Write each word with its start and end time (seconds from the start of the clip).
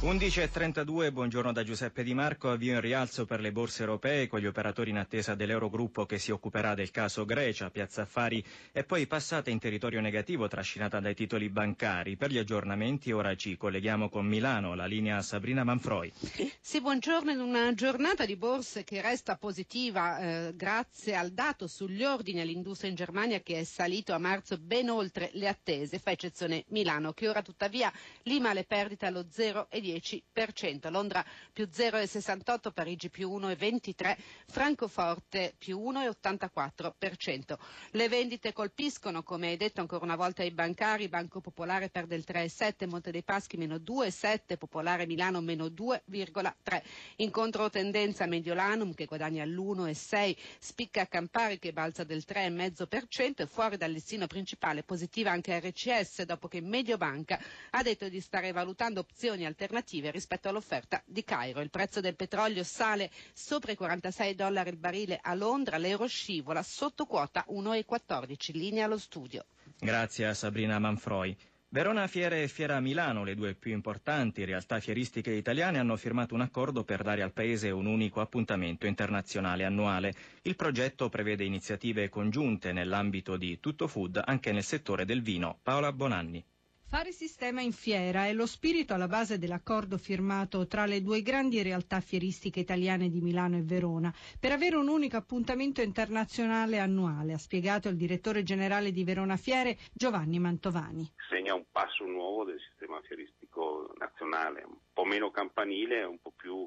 11.32, 0.00 1.10
buongiorno 1.10 1.50
da 1.50 1.64
Giuseppe 1.64 2.04
Di 2.04 2.14
Marco, 2.14 2.50
avvio 2.50 2.74
in 2.74 2.80
rialzo 2.80 3.24
per 3.26 3.40
le 3.40 3.50
borse 3.50 3.80
europee 3.82 4.28
con 4.28 4.38
gli 4.38 4.46
operatori 4.46 4.90
in 4.90 4.96
attesa 4.96 5.34
dell'Eurogruppo 5.34 6.06
che 6.06 6.20
si 6.20 6.30
occuperà 6.30 6.74
del 6.76 6.92
caso 6.92 7.24
Grecia, 7.24 7.68
Piazza 7.70 8.02
Affari 8.02 8.42
e 8.70 8.84
poi 8.84 9.08
passata 9.08 9.50
in 9.50 9.58
territorio 9.58 10.00
negativo 10.00 10.46
trascinata 10.46 11.00
dai 11.00 11.16
titoli 11.16 11.48
bancari. 11.48 12.16
Per 12.16 12.30
gli 12.30 12.38
aggiornamenti 12.38 13.10
ora 13.10 13.34
ci 13.34 13.56
colleghiamo 13.56 14.08
con 14.08 14.24
Milano, 14.24 14.76
la 14.76 14.86
linea 14.86 15.20
Sabrina 15.20 15.64
Manfroi. 15.64 16.12
Sì, 16.60 16.80
buongiorno, 16.80 17.32
in 17.32 17.40
una 17.40 17.74
giornata 17.74 18.24
di 18.24 18.36
borse 18.36 18.84
che 18.84 19.02
resta 19.02 19.36
positiva 19.36 20.20
eh, 20.20 20.52
grazie 20.54 21.16
al 21.16 21.32
dato 21.32 21.66
sugli 21.66 22.04
ordini 22.04 22.40
all'industria 22.40 22.88
in 22.88 22.94
Germania 22.96 23.40
che 23.40 23.58
è 23.58 23.64
salito 23.64 24.12
a 24.12 24.18
marzo 24.18 24.58
ben 24.58 24.90
oltre 24.90 25.30
le 25.32 25.48
attese, 25.48 25.98
fa 25.98 26.12
eccezione 26.12 26.62
Milano 26.68 27.12
che 27.12 27.28
ora 27.28 27.42
tuttavia 27.42 27.92
lima 28.22 28.52
le 28.52 28.62
perdite 28.62 29.04
allo 29.06 29.22
0,10 29.28 29.86
10%, 29.94 30.90
Londra 30.90 31.24
più 31.52 31.68
0,68%, 31.72 32.72
Parigi 32.72 33.08
più 33.10 33.30
1,23%, 33.36 34.16
Francoforte 34.46 35.54
più 35.56 35.78
1,84%. 35.80 37.56
Le 37.92 38.08
vendite 38.08 38.52
colpiscono, 38.52 39.22
come 39.22 39.48
hai 39.48 39.56
detto 39.56 39.80
ancora 39.80 40.04
una 40.04 40.16
volta 40.16 40.42
ai 40.42 40.50
bancari, 40.50 41.08
Banco 41.08 41.40
Popolare 41.40 41.88
perde 41.88 42.16
il 42.16 42.24
3,7%, 42.26 42.88
Monte 42.88 43.10
dei 43.10 43.22
Paschi 43.22 43.56
meno 43.56 43.76
2,7%, 43.76 44.56
Popolare 44.58 45.06
Milano 45.06 45.40
meno 45.40 45.66
2,3%. 45.66 46.82
In 47.16 47.30
controtendenza 47.30 48.26
Mediolanum 48.26 48.92
che 48.94 49.06
guadagna 49.06 49.44
l'1,6%, 49.44 50.36
spicca 50.58 51.06
Campari 51.06 51.58
che 51.58 51.72
balza 51.72 52.04
del 52.04 52.24
3,5% 52.26 53.42
e 53.42 53.46
fuori 53.46 53.76
dal 53.76 53.90
listino 53.90 54.26
principale 54.26 54.82
positiva 54.82 55.30
anche 55.30 55.58
RCS 55.58 56.22
dopo 56.22 56.48
che 56.48 56.60
Mediobanca 56.60 57.40
ha 57.70 57.82
detto 57.82 58.08
di 58.08 58.20
stare 58.20 58.52
valutando 58.52 59.00
opzioni 59.00 59.44
alternative 59.46 59.77
alternative 59.78 60.10
rispetto 60.10 60.48
all'offerta 60.48 61.02
di 61.06 61.24
Cairo. 61.24 61.60
Il 61.60 61.70
prezzo 61.70 62.00
del 62.00 62.16
petrolio 62.16 62.64
sale 62.64 63.10
sopra 63.32 63.72
i 63.72 63.76
46 63.76 64.34
dollari 64.34 64.70
il 64.70 64.76
barile 64.76 65.18
a 65.22 65.34
Londra, 65.34 65.76
l'euro 65.78 66.06
scivola 66.06 66.62
sotto 66.62 67.06
quota 67.06 67.44
1,14. 67.48 68.52
Linea 68.52 68.84
allo 68.86 68.98
studio. 68.98 69.44
Grazie 69.78 70.26
a 70.26 70.34
Sabrina 70.34 70.78
Manfroi. 70.78 71.36
Verona 71.70 72.06
Fiere 72.06 72.42
e 72.42 72.48
Fiera 72.48 72.80
Milano, 72.80 73.24
le 73.24 73.34
due 73.34 73.54
più 73.54 73.72
importanti 73.72 74.44
realtà 74.46 74.80
fieristiche 74.80 75.32
italiane, 75.32 75.78
hanno 75.78 75.96
firmato 75.96 76.34
un 76.34 76.40
accordo 76.40 76.82
per 76.82 77.02
dare 77.02 77.20
al 77.20 77.32
Paese 77.34 77.68
un 77.70 77.84
unico 77.84 78.22
appuntamento 78.22 78.86
internazionale 78.86 79.64
annuale. 79.64 80.14
Il 80.42 80.56
progetto 80.56 81.10
prevede 81.10 81.44
iniziative 81.44 82.08
congiunte 82.08 82.72
nell'ambito 82.72 83.36
di 83.36 83.60
tutto 83.60 83.86
food 83.86 84.20
anche 84.24 84.50
nel 84.50 84.64
settore 84.64 85.04
del 85.04 85.20
vino. 85.20 85.58
Paola 85.62 85.92
Bonanni. 85.92 86.42
Fare 86.90 87.12
sistema 87.12 87.60
in 87.60 87.72
fiera 87.72 88.28
è 88.28 88.32
lo 88.32 88.46
spirito 88.46 88.94
alla 88.94 89.08
base 89.08 89.36
dell'accordo 89.36 89.98
firmato 89.98 90.66
tra 90.66 90.86
le 90.86 91.02
due 91.02 91.20
grandi 91.20 91.60
realtà 91.60 92.00
fieristiche 92.00 92.60
italiane 92.60 93.10
di 93.10 93.20
Milano 93.20 93.58
e 93.58 93.62
Verona 93.62 94.10
per 94.40 94.52
avere 94.52 94.76
un 94.76 94.88
unico 94.88 95.18
appuntamento 95.18 95.82
internazionale 95.82 96.78
annuale, 96.78 97.34
ha 97.34 97.38
spiegato 97.38 97.90
il 97.90 97.96
direttore 97.96 98.42
generale 98.42 98.90
di 98.90 99.04
Verona 99.04 99.36
Fiere 99.36 99.76
Giovanni 99.92 100.38
Mantovani. 100.38 101.12
Segna 101.28 101.52
un 101.52 101.66
passo 101.70 102.06
nuovo 102.06 102.44
del 102.44 102.58
sistema 102.58 102.98
fieristico 103.02 103.92
nazionale, 103.98 104.64
un 104.64 104.78
po' 104.90 105.04
meno 105.04 105.30
campanile 105.30 106.04
un 106.04 106.18
po' 106.22 106.32
più 106.34 106.66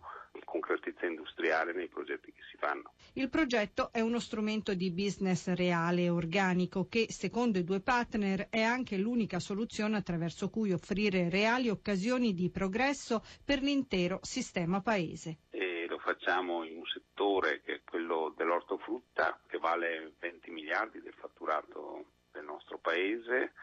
concretezza 0.51 1.05
industriale 1.05 1.71
nei 1.71 1.87
progetti 1.87 2.33
che 2.33 2.41
si 2.51 2.57
fanno. 2.57 2.91
Il 3.13 3.29
progetto 3.29 3.89
è 3.93 4.01
uno 4.01 4.19
strumento 4.19 4.73
di 4.73 4.91
business 4.91 5.47
reale 5.53 6.03
e 6.03 6.09
organico 6.09 6.87
che, 6.89 7.05
secondo 7.09 7.57
i 7.57 7.63
due 7.63 7.79
partner, 7.79 8.49
è 8.49 8.61
anche 8.61 8.97
l'unica 8.97 9.39
soluzione 9.39 9.95
attraverso 9.95 10.49
cui 10.49 10.73
offrire 10.73 11.29
reali 11.29 11.69
occasioni 11.69 12.33
di 12.33 12.49
progresso 12.49 13.23
per 13.45 13.61
l'intero 13.61 14.19
sistema 14.23 14.81
paese. 14.81 15.37
E 15.51 15.85
lo 15.87 15.97
facciamo 15.99 16.65
in 16.65 16.75
un 16.77 16.85
settore 16.85 17.61
che 17.63 17.75
è 17.75 17.81
quello 17.85 18.33
dell'ortofrutta 18.35 19.39
che 19.47 19.57
vale 19.57 20.15
20 20.19 20.51
miliardi 20.51 21.01
del 21.01 21.13
fatturato 21.13 22.03
del 22.33 22.43
nostro 22.43 22.77
paese 22.77 23.53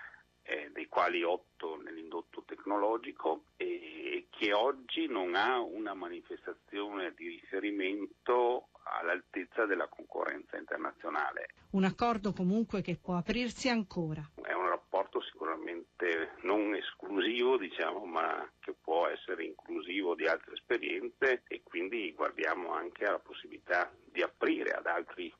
eh, 0.48 0.70
dei 0.72 0.88
quali 0.88 1.22
8 1.22 1.76
nell'indotto 1.82 2.42
tecnologico 2.46 3.44
e 3.56 4.28
che 4.30 4.52
oggi 4.54 5.06
non 5.06 5.34
ha 5.34 5.60
una 5.60 5.92
manifestazione 5.92 7.12
di 7.14 7.28
riferimento 7.28 8.68
all'altezza 8.82 9.66
della 9.66 9.88
concorrenza 9.88 10.56
internazionale. 10.56 11.48
Un 11.72 11.84
accordo 11.84 12.32
comunque 12.32 12.80
che 12.80 12.96
può 12.96 13.16
aprirsi 13.16 13.68
ancora. 13.68 14.26
È 14.42 14.52
un 14.52 14.68
rapporto 14.68 15.20
sicuramente 15.20 16.32
non 16.42 16.74
esclusivo, 16.74 17.58
diciamo, 17.58 18.06
ma 18.06 18.50
che 18.58 18.72
può 18.72 19.06
essere 19.06 19.44
inclusivo 19.44 20.14
di 20.14 20.26
altre 20.26 20.54
esperienze 20.54 21.42
e 21.46 21.62
quindi 21.62 22.12
guardiamo 22.14 22.72
anche 22.72 23.04
alla 23.04 23.18
possibilità 23.18 23.92
di 24.04 24.22
aprire 24.22 24.70
ad 24.70 24.86
altri. 24.86 25.32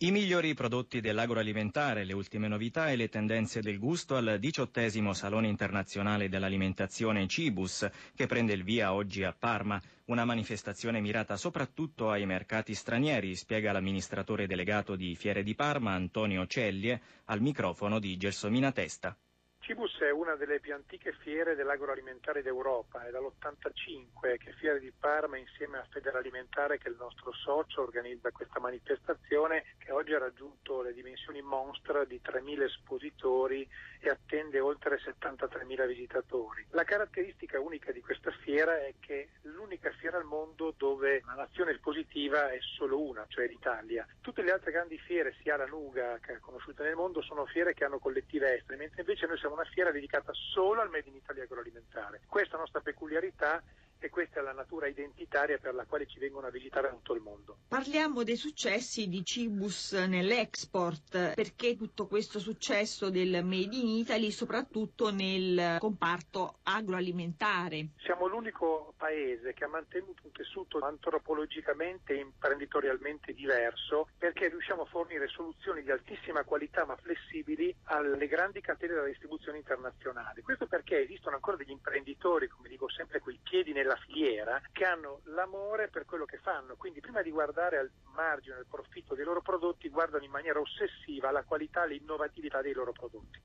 I 0.00 0.12
migliori 0.12 0.54
prodotti 0.54 1.00
dell'agroalimentare, 1.00 2.04
le 2.04 2.12
ultime 2.12 2.46
novità 2.46 2.88
e 2.88 2.94
le 2.94 3.08
tendenze 3.08 3.60
del 3.60 3.80
gusto 3.80 4.14
al 4.14 4.36
diciottesimo 4.38 5.12
Salone 5.12 5.48
internazionale 5.48 6.28
dell'alimentazione 6.28 7.26
Cibus, 7.26 7.84
che 8.14 8.26
prende 8.26 8.52
il 8.52 8.62
via 8.62 8.92
oggi 8.92 9.24
a 9.24 9.34
Parma, 9.36 9.82
una 10.04 10.24
manifestazione 10.24 11.00
mirata 11.00 11.36
soprattutto 11.36 12.12
ai 12.12 12.26
mercati 12.26 12.74
stranieri, 12.74 13.34
spiega 13.34 13.72
l'amministratore 13.72 14.46
delegato 14.46 14.94
di 14.94 15.16
Fiere 15.16 15.42
di 15.42 15.56
Parma, 15.56 15.94
Antonio 15.94 16.46
Cellie, 16.46 17.02
al 17.24 17.40
microfono 17.40 17.98
di 17.98 18.16
Gelsomina 18.16 18.70
Testa. 18.70 19.18
Cibus 19.68 19.98
è 19.98 20.08
una 20.08 20.34
delle 20.34 20.60
più 20.60 20.72
antiche 20.72 21.12
fiere 21.18 21.54
dell'agroalimentare 21.54 22.40
d'Europa, 22.40 23.04
è 23.04 23.10
dall'85 23.10 24.38
che 24.38 24.52
Fiere 24.52 24.80
di 24.80 24.90
Parma 24.98 25.36
insieme 25.36 25.76
a 25.76 25.86
Federalimentare 25.90 26.78
che 26.78 26.88
è 26.88 26.90
il 26.90 26.96
nostro 26.98 27.32
socio 27.32 27.82
organizza 27.82 28.30
questa 28.30 28.60
manifestazione 28.60 29.74
che 29.76 29.92
oggi 29.92 30.14
ha 30.14 30.18
raggiunto 30.20 30.80
le 30.80 30.94
dimensioni 30.94 31.42
monstra 31.42 32.06
di 32.06 32.18
3.000 32.24 32.62
espositori 32.62 33.68
e 34.00 34.08
attende 34.08 34.58
oltre 34.58 34.96
73.000 35.02 35.86
visitatori. 35.86 36.66
La 36.70 36.84
caratteristica 36.84 37.60
unica 37.60 37.92
di 37.92 38.00
questa 38.00 38.30
fiera 38.30 38.74
è 38.78 38.94
che 38.98 39.20
è 39.20 39.48
l'unica 39.48 39.90
fiera 39.90 40.16
al 40.16 40.24
mondo 40.24 40.72
dove 40.78 41.20
la 41.26 41.34
nazione 41.34 41.72
espositiva 41.72 42.50
è 42.50 42.58
solo 42.60 43.02
una, 43.02 43.26
cioè 43.28 43.46
l'Italia. 43.46 44.06
Tutte 44.22 44.40
le 44.40 44.50
altre 44.52 44.72
grandi 44.72 44.96
fiere, 44.96 45.34
sia 45.42 45.58
la 45.58 45.66
Nuga 45.66 46.18
che 46.22 46.36
è 46.36 46.38
conosciuta 46.38 46.84
nel 46.84 46.94
mondo, 46.94 47.20
sono 47.20 47.44
fiere 47.44 47.74
che 47.74 47.84
hanno 47.84 47.98
collettive 47.98 48.54
estere, 48.56 48.78
mentre 48.78 49.02
invece 49.02 49.26
noi 49.26 49.36
siamo 49.36 49.56
una 49.58 49.68
fiera 49.70 49.90
dedicata 49.90 50.32
solo 50.32 50.80
al 50.80 50.88
Made 50.88 51.08
in 51.08 51.16
Italy 51.16 51.40
agroalimentare. 51.40 52.20
Questa 52.26 52.56
nostra 52.56 52.80
peculiarità 52.80 53.60
e 54.00 54.10
questa 54.10 54.40
è 54.40 54.42
la 54.42 54.52
natura 54.52 54.86
identitaria 54.86 55.58
per 55.58 55.74
la 55.74 55.84
quale 55.84 56.06
ci 56.06 56.18
vengono 56.18 56.46
a 56.46 56.50
visitare 56.50 56.88
da 56.88 56.94
tutto 56.94 57.14
il 57.14 57.20
mondo. 57.20 57.58
Parliamo 57.68 58.22
dei 58.22 58.36
successi 58.36 59.08
di 59.08 59.24
Cibus 59.24 59.92
nell'export, 59.92 61.34
perché 61.34 61.76
tutto 61.76 62.06
questo 62.06 62.38
successo 62.38 63.10
del 63.10 63.44
Made 63.44 63.76
in 63.76 63.88
Italy 63.88 64.30
soprattutto 64.30 65.10
nel 65.10 65.76
comparto 65.78 66.58
agroalimentare? 66.62 67.88
Siamo 67.98 68.26
l'unico 68.26 68.94
paese 68.96 69.52
che 69.54 69.64
ha 69.64 69.68
mantenuto 69.68 70.22
un 70.24 70.32
tessuto 70.32 70.78
antropologicamente 70.78 72.14
e 72.14 72.20
imprenditorialmente 72.20 73.32
diverso 73.32 74.08
perché 74.16 74.48
riusciamo 74.48 74.82
a 74.82 74.86
fornire 74.86 75.28
soluzioni 75.28 75.82
di 75.82 75.90
altissima 75.90 76.44
qualità 76.44 76.84
ma 76.84 76.96
flessibili 76.96 77.74
alle 77.84 78.26
grandi 78.26 78.60
catene 78.60 78.94
della 78.94 79.06
distribuzione 79.06 79.58
internazionale. 79.58 80.42
Questo 80.42 80.66
perché 80.66 81.00
esistono 81.00 81.36
ancora 81.36 81.56
degli 81.56 81.70
imprenditori, 81.70 82.48
come 82.48 82.68
dico 82.68 82.88
sempre, 82.88 83.20
quei 83.20 83.38
piedi 83.42 83.72
nel 83.72 83.86
della 83.88 83.96
filiera 83.96 84.60
che 84.70 84.84
hanno 84.84 85.22
l'amore 85.24 85.88
per 85.88 86.04
quello 86.04 86.26
che 86.26 86.36
fanno, 86.36 86.76
quindi 86.76 87.00
prima 87.00 87.22
di 87.22 87.30
guardare 87.30 87.78
al 87.78 87.90
margine, 88.14 88.56
al 88.56 88.66
profitto 88.68 89.14
dei 89.14 89.24
loro 89.24 89.40
prodotti, 89.40 89.88
guardano 89.88 90.24
in 90.24 90.30
maniera 90.30 90.60
ossessiva 90.60 91.30
la 91.30 91.42
qualità 91.44 91.84
e 91.84 91.88
l'innovatività 91.88 92.60
dei 92.60 92.74
loro 92.74 92.92
prodotti. 92.92 93.42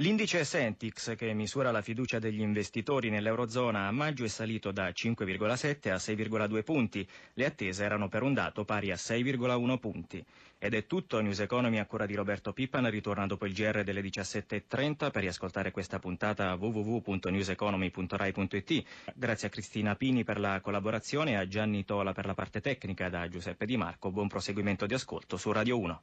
L'indice 0.00 0.44
Sentix, 0.44 1.14
che 1.14 1.32
misura 1.34 1.70
la 1.70 1.82
fiducia 1.82 2.18
degli 2.18 2.40
investitori 2.40 3.10
nell'Eurozona 3.10 3.86
a 3.86 3.90
maggio, 3.90 4.24
è 4.24 4.28
salito 4.28 4.72
da 4.72 4.88
5,7 4.88 5.90
a 5.90 5.96
6,2 5.96 6.64
punti. 6.64 7.06
Le 7.34 7.44
attese 7.44 7.84
erano 7.84 8.08
per 8.08 8.22
un 8.22 8.32
dato 8.32 8.64
pari 8.64 8.92
a 8.92 8.94
6,1 8.94 9.78
punti. 9.78 10.24
Ed 10.56 10.72
è 10.72 10.86
tutto. 10.86 11.20
News 11.20 11.40
Economy 11.40 11.76
a 11.76 11.84
cura 11.84 12.06
di 12.06 12.14
Roberto 12.14 12.54
Pippan 12.54 12.88
ritorna 12.88 13.26
dopo 13.26 13.44
il 13.44 13.52
GR 13.52 13.84
delle 13.84 14.00
17.30 14.00 15.10
per 15.10 15.20
riascoltare 15.20 15.70
questa 15.70 15.98
puntata 15.98 16.54
www.newseconomy.rai.it. 16.54 18.84
Grazie 19.14 19.48
a 19.48 19.50
Cristina 19.50 19.96
Pini 19.96 20.24
per 20.24 20.40
la 20.40 20.62
collaborazione 20.62 21.32
e 21.32 21.34
a 21.34 21.46
Gianni 21.46 21.84
Tola 21.84 22.14
per 22.14 22.24
la 22.24 22.32
parte 22.32 22.62
tecnica 22.62 23.10
da 23.10 23.28
Giuseppe 23.28 23.66
Di 23.66 23.76
Marco. 23.76 24.10
Buon 24.10 24.28
proseguimento 24.28 24.86
di 24.86 24.94
ascolto 24.94 25.36
su 25.36 25.52
Radio 25.52 25.78
1. 25.78 26.02